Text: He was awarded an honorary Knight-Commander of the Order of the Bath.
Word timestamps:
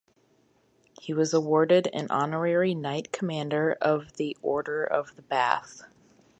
He 0.99 1.13
was 1.13 1.31
awarded 1.31 1.87
an 1.93 2.07
honorary 2.09 2.73
Knight-Commander 2.73 3.77
of 3.79 4.13
the 4.13 4.35
Order 4.41 4.83
of 4.83 5.15
the 5.15 5.21
Bath. 5.21 5.83